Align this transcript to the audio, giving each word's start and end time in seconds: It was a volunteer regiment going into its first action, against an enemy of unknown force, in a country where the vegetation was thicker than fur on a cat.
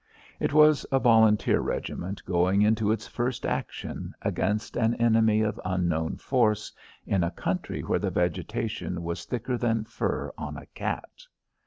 It 0.39 0.51
was 0.51 0.83
a 0.91 0.97
volunteer 0.97 1.59
regiment 1.59 2.25
going 2.25 2.63
into 2.63 2.91
its 2.91 3.05
first 3.05 3.45
action, 3.45 4.15
against 4.23 4.75
an 4.75 4.95
enemy 4.95 5.41
of 5.41 5.61
unknown 5.63 6.17
force, 6.17 6.73
in 7.05 7.23
a 7.23 7.29
country 7.29 7.81
where 7.83 7.99
the 7.99 8.09
vegetation 8.09 9.03
was 9.03 9.25
thicker 9.25 9.59
than 9.59 9.83
fur 9.83 10.33
on 10.39 10.57
a 10.57 10.65
cat. 10.65 11.21